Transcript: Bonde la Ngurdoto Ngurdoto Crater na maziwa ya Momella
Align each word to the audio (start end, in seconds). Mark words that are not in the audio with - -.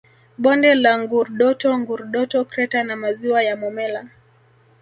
Bonde 0.43 0.71
la 0.83 0.93
Ngurdoto 1.01 1.69
Ngurdoto 1.81 2.39
Crater 2.49 2.83
na 2.85 2.95
maziwa 2.95 3.43
ya 3.43 3.55
Momella 3.55 4.07